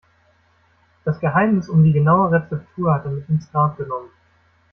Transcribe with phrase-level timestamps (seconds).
[1.05, 4.09] Das Geheimnis um die genaue Rezeptur hat er mit ins Grab genommen.